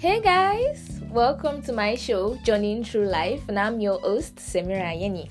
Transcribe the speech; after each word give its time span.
Hey 0.00 0.18
guys, 0.18 0.98
welcome 1.10 1.60
to 1.60 1.74
my 1.74 1.94
show, 1.94 2.34
Journeying 2.36 2.84
Through 2.84 3.08
Life, 3.08 3.42
and 3.48 3.58
I'm 3.58 3.80
your 3.80 4.00
host, 4.00 4.36
Semira 4.36 4.98
Yeni. 4.98 5.28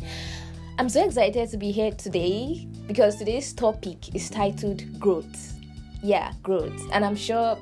I'm 0.77 0.88
so 0.89 1.04
excited 1.04 1.49
to 1.49 1.57
be 1.57 1.71
here 1.71 1.89
today 1.89 2.68
because 2.86 3.16
today's 3.16 3.52
topic 3.52 4.13
is 4.13 4.29
titled 4.29 5.00
Growth. 5.00 5.59
Yeah, 6.04 6.34
growth. 6.43 6.79
And 6.93 7.04
I'm 7.04 7.16
sure 7.16 7.57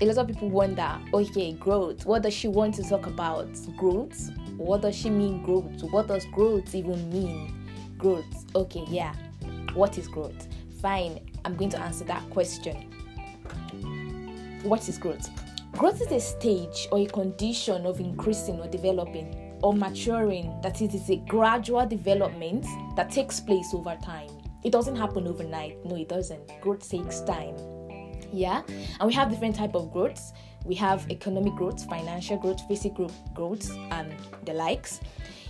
a 0.00 0.04
lot 0.04 0.18
of 0.18 0.26
people 0.26 0.50
wonder 0.50 0.98
okay, 1.14 1.52
growth. 1.52 2.04
What 2.04 2.22
does 2.22 2.34
she 2.34 2.48
want 2.48 2.74
to 2.74 2.82
talk 2.82 3.06
about? 3.06 3.46
Growth? 3.76 4.32
What 4.56 4.82
does 4.82 4.96
she 4.96 5.08
mean, 5.08 5.44
growth? 5.44 5.84
What 5.92 6.08
does 6.08 6.24
growth 6.32 6.74
even 6.74 7.12
mean? 7.12 7.64
Growth. 7.96 8.44
Okay, 8.56 8.84
yeah. 8.88 9.14
What 9.74 9.96
is 9.98 10.08
growth? 10.08 10.48
Fine, 10.82 11.20
I'm 11.44 11.54
going 11.54 11.70
to 11.70 11.78
answer 11.78 12.04
that 12.06 12.28
question. 12.30 12.90
What 14.64 14.88
is 14.88 14.98
growth? 14.98 15.30
Growth 15.72 16.02
is 16.02 16.12
a 16.12 16.20
stage 16.20 16.88
or 16.92 16.98
a 16.98 17.06
condition 17.06 17.86
of 17.86 18.00
increasing 18.00 18.60
or 18.60 18.68
developing 18.68 19.58
or 19.62 19.72
maturing, 19.72 20.58
that 20.62 20.82
it 20.82 20.94
is 20.94 21.10
a 21.10 21.16
gradual 21.16 21.86
development 21.86 22.66
that 22.96 23.10
takes 23.10 23.40
place 23.40 23.72
over 23.72 23.96
time. 24.02 24.30
It 24.64 24.72
doesn't 24.72 24.96
happen 24.96 25.26
overnight. 25.26 25.84
No, 25.84 25.96
it 25.96 26.08
doesn't. 26.08 26.60
Growth 26.60 26.88
takes 26.88 27.20
time. 27.20 27.56
Yeah, 28.32 28.62
and 28.68 29.06
we 29.06 29.12
have 29.14 29.30
different 29.30 29.56
type 29.56 29.74
of 29.74 29.92
growths. 29.92 30.32
We 30.64 30.74
have 30.76 31.10
economic 31.10 31.54
growth, 31.54 31.84
financial 31.88 32.36
growth, 32.36 32.60
physical 32.68 33.10
growth, 33.34 33.70
and 33.90 34.12
the 34.44 34.52
likes. 34.52 35.00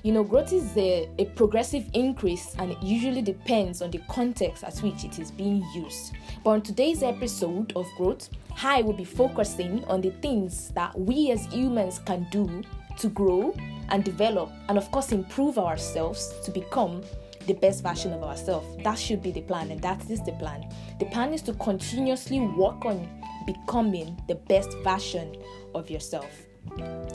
You 0.03 0.13
know, 0.13 0.25
growth 0.25 0.53
is 0.55 0.75
a, 0.79 1.11
a 1.19 1.27
progressive 1.27 1.85
increase 1.93 2.55
and 2.59 2.71
it 2.71 2.83
usually 2.83 3.21
depends 3.21 3.83
on 3.83 3.91
the 3.91 4.01
context 4.09 4.65
at 4.65 4.79
which 4.79 5.05
it 5.05 5.19
is 5.19 5.31
being 5.31 5.63
used. 5.75 6.15
But 6.43 6.51
on 6.51 6.63
today's 6.63 7.03
episode 7.03 7.75
of 7.77 7.87
Growth, 7.99 8.31
I 8.63 8.81
will 8.81 8.95
be 8.95 9.05
focusing 9.05 9.85
on 9.85 10.01
the 10.01 10.11
things 10.23 10.71
that 10.71 10.99
we 10.99 11.31
as 11.33 11.45
humans 11.47 11.99
can 11.99 12.27
do 12.31 12.63
to 12.99 13.09
grow 13.09 13.55
and 13.91 14.03
develop 14.03 14.51
and, 14.71 14.79
of 14.79 14.91
course, 14.91 15.13
improve 15.13 15.59
ourselves 15.59 16.33
to 16.45 16.51
become 16.51 17.03
the 17.47 17.53
best 17.53 17.83
version 17.83 18.15
of 18.15 18.23
ourselves. 18.23 18.83
That 18.83 18.99
should 18.99 19.23
be 19.23 19.33
the 19.33 19.43
plan, 19.43 19.71
and 19.71 19.83
that 19.83 20.09
is 20.11 20.23
the 20.23 20.33
plan. 20.33 20.67
The 20.99 21.07
plan 21.07 21.35
is 21.35 21.43
to 21.43 21.53
continuously 21.55 22.41
work 22.41 22.87
on 22.87 23.07
becoming 23.47 24.19
the 24.29 24.37
best 24.37 24.73
version 24.83 25.37
of 25.75 25.91
yourself 25.91 26.31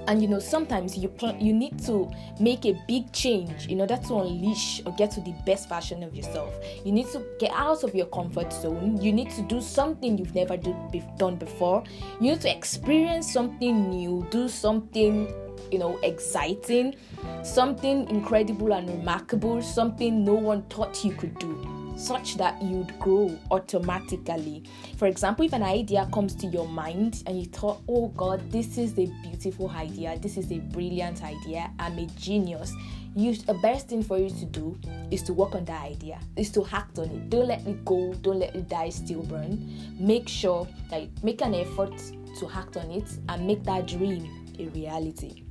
and 0.07 0.21
you 0.21 0.27
know 0.27 0.39
sometimes 0.39 0.97
you 0.97 1.09
pl- 1.09 1.35
you 1.39 1.53
need 1.53 1.79
to 1.85 2.11
make 2.39 2.65
a 2.65 2.73
big 2.87 3.11
change 3.11 3.67
in 3.67 3.81
order 3.81 3.97
to 3.97 4.15
unleash 4.15 4.81
or 4.85 4.93
get 4.93 5.11
to 5.11 5.21
the 5.21 5.33
best 5.45 5.69
version 5.69 6.03
of 6.03 6.15
yourself. 6.15 6.53
You 6.85 6.91
need 6.91 7.07
to 7.07 7.23
get 7.39 7.51
out 7.53 7.83
of 7.83 7.95
your 7.95 8.05
comfort 8.07 8.51
zone. 8.53 9.01
You 9.01 9.11
need 9.13 9.31
to 9.31 9.41
do 9.43 9.61
something 9.61 10.17
you've 10.17 10.35
never 10.35 10.57
do, 10.57 10.75
be- 10.91 11.03
done 11.17 11.35
before. 11.35 11.83
You 12.19 12.31
need 12.31 12.41
to 12.41 12.55
experience 12.55 13.31
something 13.31 13.89
new. 13.89 14.25
Do 14.29 14.47
something 14.47 15.33
you 15.71 15.79
know 15.79 15.97
exciting. 16.03 16.95
Something 17.43 18.07
incredible 18.09 18.73
and 18.73 18.89
remarkable. 18.89 19.61
Something 19.61 20.23
no 20.23 20.35
one 20.35 20.63
thought 20.63 21.03
you 21.03 21.13
could 21.13 21.37
do 21.39 21.64
such 21.95 22.35
that 22.37 22.61
you'd 22.61 22.97
grow 22.99 23.37
automatically. 23.51 24.63
For 24.97 25.07
example, 25.07 25.45
if 25.45 25.53
an 25.53 25.63
idea 25.63 26.07
comes 26.13 26.35
to 26.35 26.47
your 26.47 26.67
mind 26.67 27.23
and 27.25 27.39
you 27.39 27.45
thought, 27.45 27.81
oh 27.87 28.07
God, 28.09 28.51
this 28.51 28.77
is 28.77 28.91
a 28.93 29.05
beautiful 29.23 29.69
idea, 29.71 30.17
this 30.19 30.37
is 30.37 30.51
a 30.51 30.59
brilliant 30.59 31.23
idea, 31.23 31.71
I'm 31.79 31.97
a 31.97 32.05
genius. 32.17 32.73
You, 33.15 33.33
the 33.33 33.53
best 33.55 33.87
thing 33.87 34.03
for 34.03 34.17
you 34.17 34.29
to 34.29 34.45
do 34.45 34.77
is 35.09 35.23
to 35.23 35.33
work 35.33 35.55
on 35.55 35.63
that 35.65 35.83
idea, 35.83 36.19
is 36.35 36.51
to 36.51 36.67
act 36.71 36.99
on 36.99 37.05
it. 37.05 37.29
Don't 37.29 37.47
let 37.47 37.65
it 37.65 37.85
go, 37.85 38.13
don't 38.15 38.39
let 38.39 38.53
it 38.55 38.67
die 38.67 38.89
stillborn. 38.89 39.95
Make 39.97 40.27
sure 40.27 40.67
that 40.89 41.03
you 41.03 41.09
make 41.23 41.41
an 41.41 41.55
effort 41.55 41.97
to 42.39 42.49
act 42.53 42.75
on 42.75 42.91
it 42.91 43.09
and 43.29 43.47
make 43.47 43.63
that 43.63 43.87
dream 43.87 44.29
a 44.59 44.67
reality. 44.67 45.43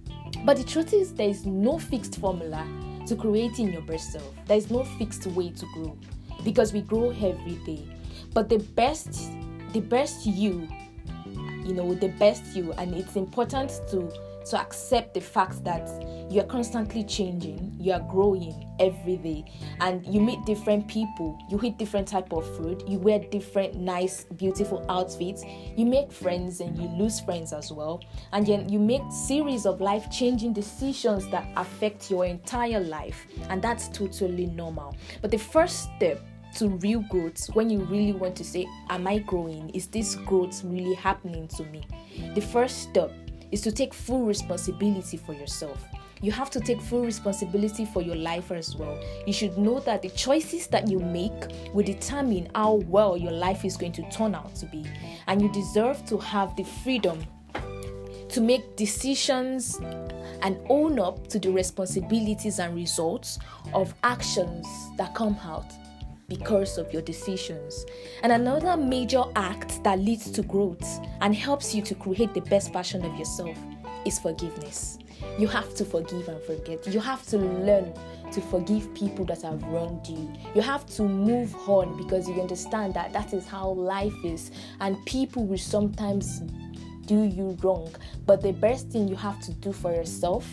But 0.44 0.58
the 0.58 0.64
truth 0.64 0.92
is, 0.92 1.14
there 1.14 1.28
is 1.28 1.46
no 1.46 1.78
fixed 1.78 2.20
formula 2.20 2.66
to 3.06 3.16
creating 3.16 3.72
your 3.72 3.82
best 3.82 4.12
self. 4.12 4.30
There 4.46 4.58
is 4.58 4.70
no 4.70 4.84
fixed 4.98 5.26
way 5.28 5.50
to 5.50 5.66
grow 5.72 5.96
because 6.44 6.72
we 6.72 6.82
grow 6.82 7.10
every 7.10 7.58
day. 7.66 7.84
But 8.32 8.48
the 8.48 8.58
best, 8.58 9.30
the 9.72 9.80
best 9.80 10.26
you, 10.26 10.68
you 11.64 11.72
know, 11.72 11.94
the 11.94 12.08
best 12.08 12.54
you, 12.54 12.72
and 12.74 12.94
it's 12.94 13.16
important 13.16 13.70
to 13.90 14.12
to 14.44 14.60
accept 14.60 15.14
the 15.14 15.20
fact 15.20 15.64
that 15.64 15.88
you 16.30 16.38
are 16.38 16.44
constantly 16.44 17.02
changing, 17.02 17.74
you 17.80 17.92
are 17.92 18.06
growing 18.10 18.70
every 18.78 19.16
day, 19.16 19.42
and 19.80 20.06
you 20.06 20.20
meet 20.20 20.44
different 20.44 20.86
people, 20.86 21.38
you 21.48 21.58
eat 21.62 21.78
different 21.78 22.06
type 22.06 22.30
of 22.30 22.44
food, 22.56 22.82
you 22.86 22.98
wear 22.98 23.18
different 23.18 23.74
nice, 23.76 24.24
beautiful 24.36 24.84
outfits, 24.90 25.44
you 25.76 25.86
make 25.86 26.12
friends 26.12 26.60
and 26.60 26.76
you 26.76 26.86
lose 26.88 27.20
friends 27.20 27.54
as 27.54 27.72
well, 27.72 28.04
and 28.32 28.46
then 28.46 28.68
you 28.68 28.78
make 28.78 29.00
series 29.10 29.64
of 29.64 29.80
life-changing 29.80 30.52
decisions 30.52 31.26
that 31.30 31.48
affect 31.56 32.10
your 32.10 32.26
entire 32.26 32.80
life, 32.80 33.26
and 33.48 33.62
that's 33.62 33.88
totally 33.88 34.44
normal. 34.44 34.94
But 35.22 35.30
the 35.30 35.38
first 35.38 35.88
step 35.96 36.20
to 36.54 36.68
real 36.68 37.00
growth 37.10 37.46
when 37.54 37.68
you 37.70 37.80
really 37.84 38.12
want 38.12 38.34
to 38.36 38.44
say 38.44 38.66
am 38.90 39.06
i 39.06 39.18
growing 39.18 39.68
is 39.70 39.86
this 39.88 40.14
growth 40.14 40.62
really 40.64 40.94
happening 40.94 41.48
to 41.48 41.64
me 41.66 41.86
the 42.34 42.40
first 42.40 42.82
step 42.82 43.12
is 43.52 43.60
to 43.60 43.70
take 43.70 43.92
full 43.92 44.24
responsibility 44.24 45.16
for 45.16 45.34
yourself 45.34 45.84
you 46.24 46.32
have 46.32 46.48
to 46.52 46.60
take 46.60 46.80
full 46.80 47.04
responsibility 47.04 47.84
for 47.84 48.00
your 48.00 48.16
life 48.16 48.50
as 48.50 48.74
well. 48.76 48.98
You 49.26 49.32
should 49.34 49.58
know 49.58 49.80
that 49.80 50.00
the 50.00 50.08
choices 50.08 50.66
that 50.68 50.88
you 50.88 50.98
make 50.98 51.32
will 51.74 51.84
determine 51.84 52.48
how 52.54 52.76
well 52.88 53.14
your 53.14 53.30
life 53.30 53.62
is 53.62 53.76
going 53.76 53.92
to 53.92 54.10
turn 54.10 54.34
out 54.34 54.54
to 54.56 54.66
be. 54.66 54.86
And 55.26 55.42
you 55.42 55.50
deserve 55.50 56.02
to 56.06 56.16
have 56.16 56.56
the 56.56 56.64
freedom 56.64 57.22
to 58.30 58.40
make 58.40 58.74
decisions 58.74 59.78
and 60.40 60.58
own 60.70 60.98
up 60.98 61.26
to 61.28 61.38
the 61.38 61.50
responsibilities 61.52 62.58
and 62.58 62.74
results 62.74 63.38
of 63.74 63.94
actions 64.02 64.66
that 64.96 65.14
come 65.14 65.36
out 65.44 65.70
because 66.28 66.78
of 66.78 66.92
your 66.92 67.02
decisions. 67.02 67.84
And 68.22 68.32
another 68.32 68.76
major 68.76 69.22
act 69.36 69.82
that 69.84 69.98
leads 69.98 70.30
to 70.32 70.42
growth 70.42 71.00
and 71.20 71.34
helps 71.34 71.74
you 71.74 71.82
to 71.82 71.94
create 71.94 72.34
the 72.34 72.40
best 72.42 72.72
version 72.72 73.04
of 73.04 73.14
yourself 73.16 73.56
is 74.06 74.18
forgiveness. 74.18 74.98
You 75.38 75.48
have 75.48 75.74
to 75.74 75.84
forgive 75.84 76.28
and 76.28 76.42
forget. 76.42 76.86
You 76.86 77.00
have 77.00 77.26
to 77.26 77.38
learn 77.38 77.92
to 78.32 78.40
forgive 78.40 78.92
people 78.94 79.24
that 79.26 79.42
have 79.42 79.62
wronged 79.64 80.06
you. 80.06 80.32
You 80.54 80.60
have 80.60 80.86
to 80.96 81.02
move 81.02 81.54
on 81.68 81.96
because 81.96 82.28
you 82.28 82.40
understand 82.40 82.94
that 82.94 83.12
that 83.12 83.32
is 83.32 83.46
how 83.46 83.70
life 83.70 84.14
is, 84.24 84.50
and 84.80 84.96
people 85.06 85.46
will 85.46 85.58
sometimes 85.58 86.40
do 87.06 87.22
you 87.22 87.56
wrong. 87.62 87.94
But 88.26 88.42
the 88.42 88.52
best 88.52 88.88
thing 88.88 89.08
you 89.08 89.16
have 89.16 89.40
to 89.42 89.52
do 89.52 89.72
for 89.72 89.92
yourself 89.92 90.46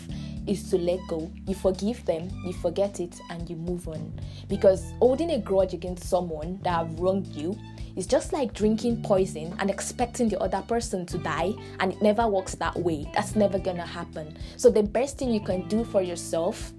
is 0.46 0.68
to 0.70 0.78
let 0.78 1.00
go. 1.08 1.30
You 1.46 1.54
forgive 1.54 2.04
them, 2.04 2.28
you 2.44 2.52
forget 2.52 3.00
it, 3.00 3.20
and 3.30 3.48
you 3.48 3.56
move 3.56 3.88
on. 3.88 4.12
Because 4.48 4.92
holding 4.98 5.30
a 5.32 5.38
grudge 5.38 5.74
against 5.74 6.08
someone 6.08 6.60
that 6.62 6.70
have 6.70 6.98
wronged 6.98 7.26
you 7.28 7.56
is 7.96 8.06
just 8.06 8.32
like 8.32 8.54
drinking 8.54 9.02
poison 9.02 9.54
and 9.58 9.70
expecting 9.70 10.28
the 10.28 10.38
other 10.40 10.62
person 10.62 11.06
to 11.06 11.18
die, 11.18 11.52
and 11.80 11.92
it 11.92 12.02
never 12.02 12.26
works 12.26 12.54
that 12.56 12.76
way. 12.76 13.10
That's 13.14 13.36
never 13.36 13.58
gonna 13.58 13.86
happen. 13.86 14.36
So, 14.56 14.70
the 14.70 14.82
best 14.82 15.18
thing 15.18 15.30
you 15.30 15.40
can 15.40 15.68
do 15.68 15.84
for 15.84 16.02
yourself 16.02 16.72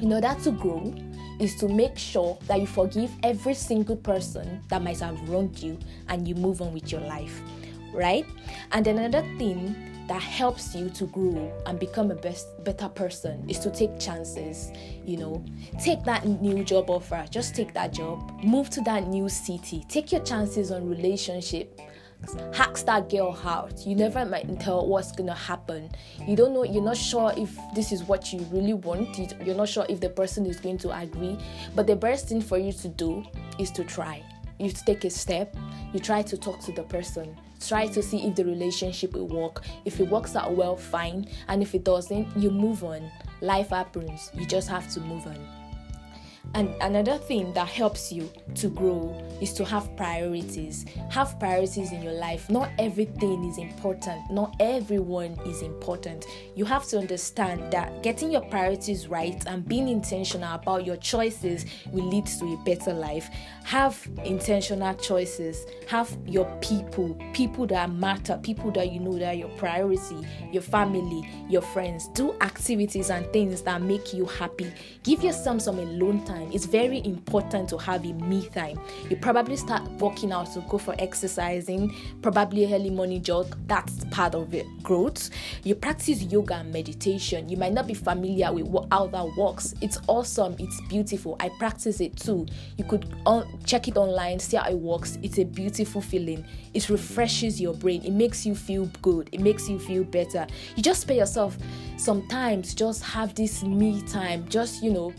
in 0.00 0.12
order 0.12 0.34
to 0.42 0.50
grow 0.50 0.94
is 1.38 1.54
to 1.56 1.68
make 1.68 1.98
sure 1.98 2.38
that 2.46 2.60
you 2.60 2.66
forgive 2.66 3.10
every 3.22 3.54
single 3.54 3.96
person 3.96 4.60
that 4.68 4.82
might 4.82 5.00
have 5.00 5.28
wronged 5.28 5.58
you 5.58 5.78
and 6.08 6.28
you 6.28 6.34
move 6.34 6.60
on 6.62 6.72
with 6.72 6.92
your 6.92 7.00
life, 7.00 7.40
right? 7.92 8.26
And 8.72 8.86
another 8.86 9.22
thing 9.38 9.91
that 10.08 10.22
helps 10.22 10.74
you 10.74 10.90
to 10.90 11.06
grow 11.06 11.52
and 11.66 11.78
become 11.78 12.10
a 12.10 12.14
best 12.14 12.46
better 12.64 12.88
person 12.88 13.48
is 13.48 13.58
to 13.60 13.70
take 13.70 13.98
chances 13.98 14.72
you 15.04 15.16
know. 15.16 15.44
Take 15.82 16.04
that 16.04 16.26
new 16.26 16.64
job 16.64 16.90
offer 16.90 17.24
just 17.30 17.54
take 17.54 17.72
that 17.74 17.92
job. 17.92 18.42
Move 18.42 18.70
to 18.70 18.80
that 18.82 19.06
new 19.08 19.28
city. 19.28 19.84
Take 19.88 20.12
your 20.12 20.22
chances 20.22 20.70
on 20.70 20.88
relationship. 20.88 21.80
Ask 22.54 22.86
that 22.86 23.08
girl 23.10 23.36
out. 23.44 23.84
You 23.84 23.96
never 23.96 24.24
might 24.24 24.60
tell 24.60 24.86
what's 24.86 25.10
gonna 25.12 25.34
happen. 25.34 25.90
You 26.26 26.36
don't 26.36 26.52
know 26.52 26.62
you're 26.62 26.84
not 26.84 26.96
sure 26.96 27.32
if 27.36 27.56
this 27.74 27.90
is 27.90 28.04
what 28.04 28.32
you 28.32 28.40
really 28.52 28.74
want. 28.74 29.18
You're 29.44 29.56
not 29.56 29.68
sure 29.68 29.86
if 29.88 30.00
the 30.00 30.10
person 30.10 30.46
is 30.46 30.60
going 30.60 30.78
to 30.78 30.96
agree. 30.96 31.36
But 31.74 31.86
the 31.86 31.96
best 31.96 32.28
thing 32.28 32.40
for 32.40 32.58
you 32.58 32.72
to 32.72 32.88
do 32.88 33.24
is 33.58 33.70
to 33.72 33.84
try 33.84 34.22
you 34.62 34.70
take 34.70 35.04
a 35.04 35.10
step 35.10 35.54
you 35.92 36.00
try 36.00 36.22
to 36.22 36.36
talk 36.36 36.60
to 36.60 36.72
the 36.72 36.82
person 36.84 37.36
try 37.66 37.86
to 37.86 38.02
see 38.02 38.26
if 38.26 38.34
the 38.34 38.44
relationship 38.44 39.12
will 39.12 39.28
work. 39.28 39.62
If 39.84 40.00
it 40.00 40.08
works 40.08 40.34
out 40.36 40.54
well 40.54 40.76
fine. 40.76 41.28
And 41.48 41.62
if 41.62 41.74
it 41.74 41.84
doesn't 41.84 42.36
you 42.36 42.50
move 42.50 42.84
on. 42.84 43.10
Life 43.40 43.70
happens. 43.70 44.30
You 44.34 44.46
just 44.46 44.68
have 44.68 44.92
to 44.94 45.00
move 45.00 45.26
on 45.26 45.61
And 46.54 46.74
another 46.82 47.16
thing 47.16 47.52
that 47.54 47.68
helps 47.68 48.12
you 48.12 48.30
to 48.56 48.68
grow 48.68 49.18
is 49.40 49.54
to 49.54 49.64
have 49.64 49.96
priorities. 49.96 50.84
Have 51.10 51.38
priorities 51.40 51.92
in 51.92 52.02
your 52.02 52.12
life. 52.12 52.50
Not 52.50 52.70
everything 52.78 53.44
is 53.44 53.56
important, 53.56 54.30
not 54.30 54.54
everyone 54.60 55.38
is 55.46 55.62
important. 55.62 56.26
You 56.54 56.66
have 56.66 56.86
to 56.88 56.98
understand 56.98 57.72
that 57.72 58.02
getting 58.02 58.30
your 58.30 58.42
priorities 58.42 59.08
right 59.08 59.42
and 59.46 59.66
being 59.66 59.88
intentional 59.88 60.54
about 60.54 60.84
your 60.84 60.96
choices 60.98 61.64
will 61.90 62.04
lead 62.04 62.26
to 62.26 62.44
a 62.52 62.56
better 62.64 62.92
life. 62.92 63.30
Have 63.64 64.06
intentional 64.24 64.94
choices. 64.94 65.64
Have 65.88 66.14
your 66.26 66.44
people, 66.60 67.18
people 67.32 67.66
that 67.68 67.90
matter, 67.90 68.38
people 68.42 68.70
that 68.72 68.92
you 68.92 69.00
know 69.00 69.18
that 69.18 69.34
are 69.34 69.34
your 69.34 69.48
priority, 69.50 70.26
your 70.50 70.62
family, 70.62 71.26
your 71.48 71.62
friends. 71.62 72.08
Do 72.08 72.34
activities 72.42 73.08
and 73.08 73.26
things 73.32 73.62
that 73.62 73.80
make 73.80 74.12
you 74.12 74.26
happy. 74.26 74.70
Give 75.02 75.22
yourself 75.22 75.62
some 75.62 75.78
alone 75.78 76.24
time 76.26 76.41
time. 76.42 76.52
It's 76.52 76.66
very 76.66 77.04
important 77.04 77.68
to 77.70 77.78
have 77.78 78.04
a 78.04 78.12
me 78.12 78.48
time. 78.48 78.80
You 79.08 79.16
probably 79.16 79.56
start 79.56 79.82
working 79.92 80.32
out 80.32 80.52
to 80.54 80.60
go 80.68 80.78
for 80.78 80.94
exercising, 80.98 81.94
probably 82.22 82.64
a 82.64 82.74
early 82.74 82.90
morning 82.90 83.22
jog. 83.22 83.56
That's 83.66 84.04
part 84.06 84.34
of 84.34 84.54
it. 84.54 84.66
Growth. 84.82 85.30
You 85.64 85.74
practice 85.74 86.22
yoga 86.22 86.54
and 86.54 86.72
meditation. 86.72 87.48
You 87.48 87.56
might 87.56 87.72
not 87.72 87.86
be 87.86 87.94
familiar 87.94 88.52
with 88.52 88.66
what, 88.66 88.88
how 88.90 89.06
that 89.08 89.36
works. 89.36 89.74
It's 89.80 89.98
awesome. 90.06 90.56
It's 90.58 90.80
beautiful. 90.82 91.36
I 91.40 91.48
practice 91.50 92.00
it 92.00 92.16
too. 92.16 92.46
You 92.76 92.84
could 92.84 93.12
check 93.64 93.88
it 93.88 93.96
online, 93.96 94.38
see 94.38 94.56
how 94.56 94.68
it 94.68 94.78
works. 94.78 95.18
It's 95.22 95.38
a 95.38 95.44
beautiful 95.44 96.00
feeling. 96.00 96.44
It 96.74 96.88
refreshes 96.88 97.60
your 97.60 97.74
brain. 97.74 98.02
It 98.04 98.12
makes 98.12 98.46
you 98.46 98.54
feel 98.54 98.86
good. 99.02 99.28
It 99.32 99.40
makes 99.40 99.68
you 99.68 99.78
feel 99.78 100.04
better. 100.04 100.46
You 100.76 100.82
just 100.82 101.06
pay 101.06 101.18
yourself 101.18 101.56
sometimes 102.02 102.74
just 102.74 103.02
have 103.04 103.34
this 103.34 103.62
me 103.62 104.02
time. 104.02 104.46
Just 104.48 104.82
you 104.82 104.90
know 104.90 105.12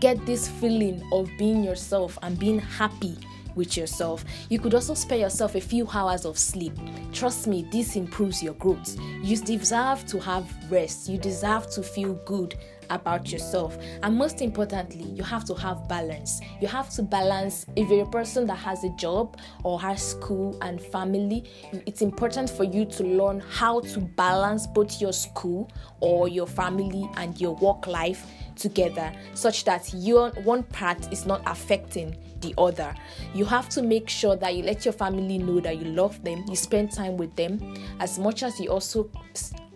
get 0.00 0.24
this 0.26 0.48
feeling 0.48 1.02
of 1.12 1.30
being 1.38 1.62
yourself 1.62 2.18
and 2.22 2.38
being 2.38 2.58
happy 2.58 3.16
with 3.54 3.76
yourself. 3.76 4.24
You 4.48 4.58
could 4.58 4.72
also 4.72 4.94
spare 4.94 5.18
yourself 5.18 5.54
a 5.54 5.60
few 5.60 5.86
hours 5.92 6.24
of 6.24 6.38
sleep. 6.38 6.72
Trust 7.12 7.46
me, 7.46 7.66
this 7.70 7.96
improves 7.96 8.42
your 8.42 8.54
growth. 8.54 8.96
You 9.22 9.36
deserve 9.36 10.06
to 10.06 10.20
have 10.20 10.46
rest, 10.70 11.08
you 11.08 11.18
deserve 11.18 11.68
to 11.70 11.82
feel 11.82 12.14
good 12.24 12.54
about 12.90 13.30
yourself. 13.30 13.76
And 14.02 14.16
most 14.16 14.40
importantly, 14.40 15.04
you 15.04 15.22
have 15.22 15.44
to 15.46 15.54
have 15.54 15.88
balance. 15.88 16.40
You 16.60 16.68
have 16.68 16.90
to 16.90 17.02
balance 17.02 17.66
if 17.76 17.88
you're 17.88 18.04
a 18.04 18.10
person 18.10 18.46
that 18.46 18.56
has 18.56 18.84
a 18.84 18.90
job 18.90 19.38
or 19.64 19.80
has 19.80 20.02
school 20.02 20.58
and 20.62 20.80
family, 20.80 21.44
it's 21.86 22.02
important 22.02 22.50
for 22.50 22.64
you 22.64 22.84
to 22.84 23.04
learn 23.04 23.40
how 23.40 23.80
to 23.80 24.00
balance 24.00 24.66
both 24.66 25.00
your 25.00 25.12
school 25.12 25.70
or 26.00 26.28
your 26.28 26.46
family 26.46 27.08
and 27.16 27.40
your 27.40 27.54
work 27.56 27.86
life 27.86 28.26
together 28.56 29.12
such 29.34 29.64
that 29.64 29.88
your 29.94 30.30
one 30.42 30.62
part 30.64 31.12
is 31.12 31.26
not 31.26 31.40
affecting 31.46 32.16
the 32.40 32.54
other. 32.58 32.94
You 33.34 33.44
have 33.44 33.68
to 33.70 33.82
make 33.82 34.08
sure 34.08 34.36
that 34.36 34.54
you 34.54 34.62
let 34.62 34.84
your 34.84 34.92
family 34.92 35.38
know 35.38 35.60
that 35.60 35.78
you 35.78 35.84
love 35.84 36.22
them, 36.24 36.44
you 36.48 36.56
spend 36.56 36.92
time 36.92 37.16
with 37.16 37.34
them 37.36 37.74
as 38.00 38.18
much 38.18 38.42
as 38.42 38.58
you 38.60 38.70
also 38.70 39.10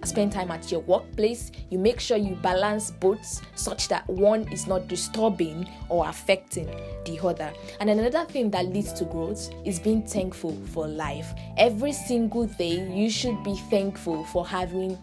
spend 0.04 0.32
time 0.32 0.50
at 0.50 0.70
your 0.70 0.80
workplace. 0.80 1.50
You 1.70 1.78
make 1.78 2.00
sure 2.00 2.16
you 2.16 2.34
balance 2.36 2.90
both 2.90 3.42
such 3.54 3.88
that 3.88 4.08
one 4.08 4.50
is 4.52 4.66
not 4.66 4.88
disturbing 4.88 5.68
or 5.88 6.08
affecting 6.08 6.66
the 7.04 7.18
other. 7.22 7.52
And 7.80 7.90
another 7.90 8.24
thing 8.24 8.50
that 8.50 8.66
leads 8.66 8.92
to 8.94 9.04
growth 9.04 9.50
is 9.64 9.78
being 9.78 10.02
thankful 10.02 10.56
for 10.66 10.86
life. 10.86 11.32
Every 11.56 11.92
single 11.92 12.46
day, 12.46 12.88
you 12.88 13.10
should 13.10 13.42
be 13.42 13.56
thankful 13.70 14.24
for 14.26 14.46
having 14.46 14.98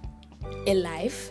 a 0.67 0.73
life 0.75 1.29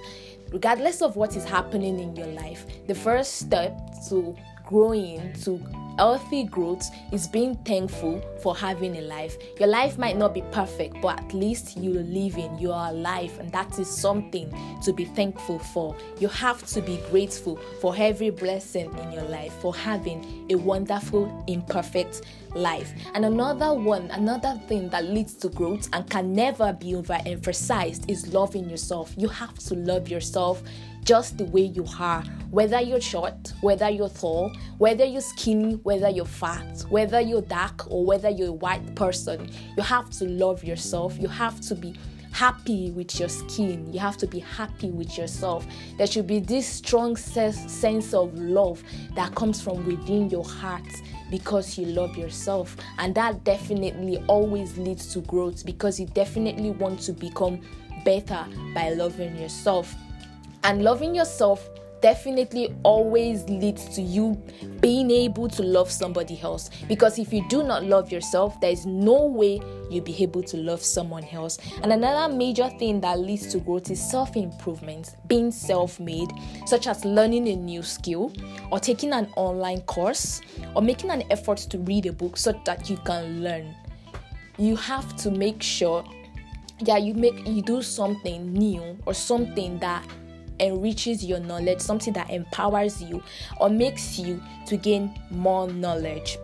regardless 0.53 1.03
of 1.03 1.17
what 1.17 1.37
is 1.37 1.45
happening 1.45 2.01
in 2.01 2.17
your 2.17 2.27
life, 2.29 2.65
the 2.87 2.95
first 2.95 3.37
step 3.37 3.79
to 4.09 4.35
growing 4.67 5.33
to 5.45 5.59
healthy 5.99 6.45
growth 6.45 6.89
is 7.13 7.27
being 7.27 7.57
thankful 7.65 8.23
for 8.41 8.57
having 8.57 8.97
a 8.97 9.01
life. 9.03 9.37
Your 9.59 9.69
life 9.69 9.99
might 9.99 10.17
not 10.17 10.33
be 10.33 10.43
perfect, 10.53 10.97
but 11.03 11.19
at 11.19 11.35
least 11.35 11.77
you're 11.77 12.03
living, 12.03 12.57
you 12.59 12.73
are 12.73 12.91
alive, 12.91 13.37
and 13.41 13.51
that 13.53 13.79
is 13.79 13.89
something 13.89 14.49
to 14.85 14.93
be 14.93 15.05
thankful 15.05 15.59
for. 15.59 15.97
You 16.21 16.29
have 16.29 16.65
to 16.69 16.81
be 16.81 16.99
grateful 17.11 17.57
for 17.81 17.95
every 17.99 18.31
blessing 18.31 18.97
in 18.99 19.13
your 19.13 19.25
life, 19.25 19.53
for 19.55 19.75
having 19.75 20.47
a 20.51 20.55
wonderful, 20.55 21.45
imperfect 21.49 22.23
life. 22.55 22.93
And 23.15 23.25
another 23.25 23.75
one, 23.75 24.11
another 24.11 24.61
thing 24.69 24.89
that 24.91 25.05
leads 25.05 25.35
to 25.35 25.49
growth 25.49 25.89
and 25.93 26.09
can 26.09 26.33
never 26.33 26.73
be 26.73 26.93
overemphasized 26.93 28.09
is 28.11 28.33
loving 28.33 28.69
yourself. 28.69 29.15
You 29.17 29.29
have 29.29 29.59
to 29.59 29.75
love 29.75 30.09
yourself 30.09 30.63
just 31.05 31.39
the 31.39 31.45
way 31.45 31.63
you 31.63 31.87
are, 31.99 32.23
whether 32.51 32.81
you're 32.81 33.01
short, 33.01 33.55
whether 33.63 33.89
you're 33.89 34.11
tall, 34.11 34.53
whether 34.77 35.05
you're 35.05 35.23
skinny, 35.23 35.75
whether 35.77 36.11
you're 36.11 36.27
fat, 36.27 36.85
whether 36.91 37.21
you're 37.21 37.41
dark, 37.41 37.91
or 37.91 38.05
whether 38.05 38.29
you're 38.29 38.49
a 38.49 38.53
white 38.53 38.95
person. 38.95 39.51
You 39.77 39.83
have 39.83 40.11
to 40.11 40.25
love 40.27 40.65
yourself. 40.65 41.17
You 41.19 41.29
have 41.29 41.61
to 41.63 41.75
be 41.75 41.95
happy 42.31 42.91
with 42.91 43.19
your 43.19 43.29
skin. 43.31 43.91
You 43.93 44.01
have 44.01 44.19
to 44.19 44.27
be 44.27 44.39
happy 44.39 44.91
with 44.91 45.17
yourself. 45.17 45.67
There 45.97 46.07
should 46.07 46.27
be 46.27 46.41
this 46.41 46.67
strong 46.67 47.17
sense 47.17 48.13
of 48.13 48.35
love 48.39 48.83
that 49.15 49.35
comes 49.35 49.63
from 49.63 49.87
within 49.87 50.29
your 50.29 50.45
heart 50.45 50.87
because 51.31 51.79
you 51.79 51.87
love 51.87 52.17
yourself. 52.17 52.77
And 52.99 53.15
that 53.15 53.45
definitely 53.45 54.23
always 54.27 54.77
leads 54.79 55.13
to 55.15 55.21
growth 55.21 55.65
because 55.65 55.99
you 55.99 56.07
definitely 56.07 56.71
want 56.71 57.01
to 57.01 57.13
become 57.13 57.61
better 58.05 58.47
by 58.75 58.91
loving 58.91 59.37
yourself. 59.37 59.95
And 60.65 60.83
loving 60.83 61.15
yourself 61.15 61.69
definitely 62.01 62.75
always 62.83 63.45
leads 63.45 63.89
to 63.97 64.03
you 64.03 64.41
being 64.81 65.11
able 65.11 65.49
to 65.49 65.63
love 65.63 65.91
somebody 65.91 66.41
else. 66.41 66.71
Because 66.89 67.19
if 67.19 67.33
you 67.33 67.47
do 67.49 67.63
not 67.63 67.85
love 67.85 68.13
yourself, 68.13 68.61
there 68.61 68.71
is 68.71 68.87
no 68.87 69.25
way 69.27 69.61
you'll 69.91 70.05
be 70.05 70.23
able 70.23 70.43
to 70.45 70.57
love 70.57 70.83
someone 70.83 71.25
else. 71.25 71.59
And 71.83 71.93
another 71.93 72.33
major 72.33 72.69
thing 72.79 73.01
that 73.01 73.19
leads 73.19 73.47
to 73.49 73.59
growth 73.59 73.91
is 73.91 74.01
self 74.01 74.37
improvement, 74.37 75.17
being 75.27 75.51
self 75.51 75.99
made, 75.99 76.31
such 76.67 76.87
as 76.87 77.05
learning 77.05 77.49
a 77.49 77.57
new 77.57 77.83
skill, 77.83 78.33
or 78.71 78.79
taking 78.79 79.13
an 79.13 79.29
online 79.37 79.81
course, 79.83 80.41
or 80.75 80.83
making 80.83 81.11
an 81.11 81.25
effort 81.31 81.59
to 81.59 81.79
read 81.79 82.07
a 82.07 82.13
book 82.13 82.37
so 82.37 82.59
that 82.65 82.89
you 82.89 82.97
can 82.99 83.43
learn. 83.43 83.75
You 84.59 84.77
have 84.77 85.17
to 85.19 85.31
make 85.31 85.63
sure 85.63 86.05
that 86.83 87.03
you 87.03 87.15
make 87.15 87.47
you 87.47 87.63
do 87.63 87.83
something 87.83 88.53
new 88.53 88.97
or 89.07 89.15
something 89.15 89.79
that 89.79 90.05
enriches 90.61 91.25
your 91.25 91.41
knowledge, 91.41 91.81
something 91.81 92.13
that 92.15 92.31
empowers 92.31 93.03
you 93.03 93.23
or 93.61 93.69
makes 93.69 94.19
you 94.19 94.43
to 94.67 94.77
gain 94.77 95.19
more 95.31 95.69
knowledge. 95.69 96.39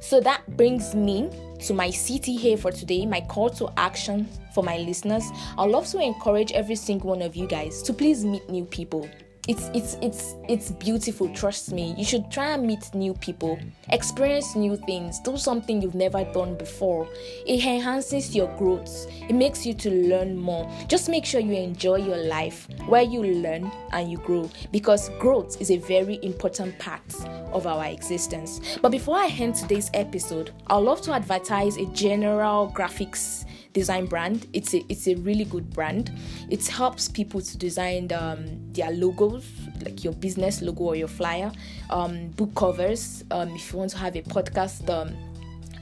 So 0.00 0.20
that 0.20 0.42
brings 0.56 0.94
me 0.94 1.30
to 1.60 1.74
my 1.74 1.88
CTA 1.88 2.58
for 2.58 2.70
today, 2.70 3.06
my 3.06 3.20
call 3.22 3.50
to 3.50 3.68
action 3.76 4.28
for 4.54 4.62
my 4.62 4.78
listeners. 4.78 5.24
Love 5.58 5.86
to 5.88 5.98
encourage 5.98 6.52
every 6.52 6.76
single 6.76 7.10
one 7.10 7.22
of 7.22 7.34
you 7.34 7.46
guys 7.46 7.82
to 7.82 7.92
please 7.92 8.24
meet 8.24 8.48
new 8.48 8.64
people 8.64 9.08
it's 9.48 9.70
it's 9.74 9.96
it's 10.02 10.34
it's 10.48 10.70
beautiful 10.72 11.28
trust 11.34 11.72
me. 11.72 11.94
You 11.96 12.04
should 12.04 12.30
try 12.30 12.52
and 12.54 12.66
meet 12.66 12.94
new 12.94 13.14
people 13.14 13.58
experience 13.90 14.56
new 14.56 14.76
things 14.76 15.20
do 15.20 15.36
something 15.36 15.80
you've 15.80 15.94
never 15.94 16.24
done 16.24 16.56
before. 16.56 17.08
It 17.46 17.64
enhances 17.64 18.34
your 18.34 18.48
growth. 18.56 19.06
It 19.28 19.34
makes 19.34 19.64
you 19.64 19.74
to 19.74 19.90
learn 19.90 20.36
more. 20.36 20.70
Just 20.88 21.08
make 21.08 21.24
sure 21.24 21.40
you 21.40 21.54
enjoy 21.54 21.96
your 21.96 22.18
life 22.18 22.68
where 22.86 23.02
you 23.02 23.22
learn 23.22 23.70
and 23.92 24.10
you 24.10 24.18
grow 24.18 24.50
because 24.72 25.08
growth 25.20 25.60
is 25.60 25.70
a 25.70 25.78
very 25.78 26.18
important 26.22 26.78
part 26.78 27.02
of 27.52 27.66
our 27.66 27.86
existence. 27.86 28.78
But 28.82 28.90
before 28.90 29.16
i 29.16 29.28
end 29.28 29.54
today's 29.54 29.90
episode 29.94 30.50
i'd 30.68 30.76
love 30.76 31.00
to 31.02 31.12
advertise 31.12 31.76
a 31.76 31.86
general 31.86 32.72
graphics 32.74 33.44
design 33.76 34.06
brand. 34.06 34.46
It's 34.54 34.72
a 34.72 34.82
it's 34.88 35.06
a 35.06 35.16
really 35.16 35.44
good 35.44 35.68
brand. 35.68 36.10
It 36.48 36.66
helps 36.66 37.08
people 37.08 37.42
to 37.42 37.58
design 37.58 38.10
um, 38.12 38.46
their 38.72 38.90
logos, 38.90 39.44
like 39.84 40.02
your 40.02 40.14
business 40.14 40.62
logo 40.62 40.84
or 40.84 40.96
your 40.96 41.08
flyer, 41.08 41.52
um, 41.90 42.28
book 42.28 42.54
covers. 42.54 43.22
Um, 43.30 43.50
if 43.50 43.70
you 43.70 43.78
want 43.78 43.90
to 43.90 43.98
have 43.98 44.16
a 44.16 44.22
podcast, 44.22 44.88
um, 44.88 45.14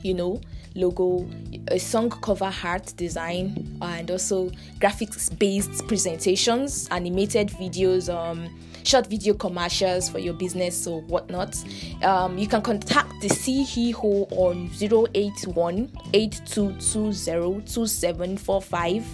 you 0.03 0.13
know, 0.13 0.41
logo, 0.75 1.27
a 1.69 1.79
song 1.79 2.11
cover 2.11 2.53
art 2.63 2.93
design, 2.97 3.79
and 3.81 4.11
also 4.11 4.51
graphics 4.79 5.37
based 5.39 5.87
presentations, 5.89 6.89
animated 6.91 7.49
videos. 7.49 8.13
Um, 8.13 8.49
short 8.85 9.07
video 9.07 9.33
commercials 9.35 10.09
for 10.11 10.19
your 10.19 10.35
business 10.35 10.87
or 10.87 11.01
whatnot, 11.03 11.57
um, 12.03 12.37
you 12.37 12.47
can 12.47 12.61
contact 12.61 13.09
the 13.23 13.29
CEO 13.29 14.27
on 14.33 14.71
081 15.15 15.91
8220 16.13 17.65
2745. 17.67 19.05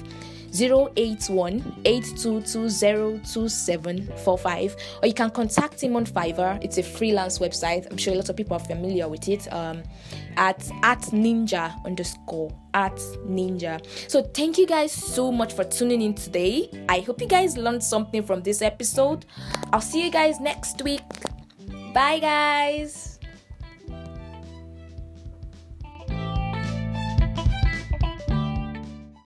081 0.53 1.61
82202745 1.85 4.77
or 5.03 5.07
you 5.07 5.15
can 5.15 5.31
contact 5.31 5.83
him 5.83 5.97
on 5.97 6.05
Fiverr. 6.05 6.63
It's 6.63 6.77
a 6.79 6.83
freelance 6.83 7.39
website. 7.39 7.91
I'm 7.91 7.97
sure 7.97 8.13
a 8.13 8.17
lot 8.17 8.29
of 8.29 8.37
people 8.37 8.57
are 8.57 8.61
familiar 8.61 9.09
with 9.09 9.29
it. 9.29 9.51
Um, 9.53 9.83
at 10.37 10.71
at 10.83 11.01
ninja 11.13 11.73
underscore 11.85 12.51
at 12.75 12.97
ninja. 13.27 13.81
So 14.09 14.23
thank 14.23 14.59
you 14.59 14.67
guys 14.67 14.93
so 14.93 15.33
much 15.33 15.53
for 15.53 15.65
tuning 15.65 16.03
in 16.03 16.15
today. 16.15 16.71
I 16.89 17.01
hope 17.01 17.21
you 17.21 17.27
guys 17.27 17.57
learned 17.57 17.83
something 17.83 18.23
from 18.23 18.43
this 18.43 18.63
episode. 18.63 19.27
I'll 19.73 19.81
see 19.81 20.05
you 20.05 20.11
guys 20.11 20.41
next 20.41 20.83
week. 20.83 21.03
Bye, 21.93 22.21
guys. 22.21 23.10